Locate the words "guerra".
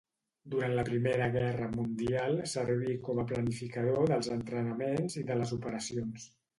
1.35-1.67